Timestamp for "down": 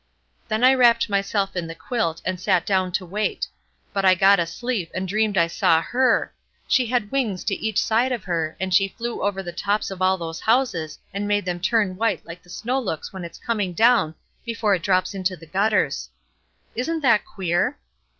2.65-2.91, 13.73-14.15